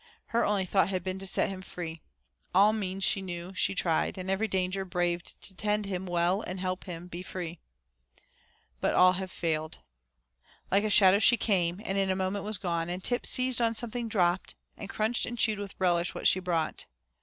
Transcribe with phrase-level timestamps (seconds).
[0.29, 2.01] Her only thought had been to set him free.
[2.55, 6.59] All means she knew she tried, and every danger braved to tend him well and
[6.59, 7.59] help him to be free.
[8.79, 9.77] But all had failed.
[10.71, 13.75] Like a shadow she came and in a moment was gone, and Tip seized on
[13.75, 16.87] something dropped, and crunched and chewed with relish what she brought.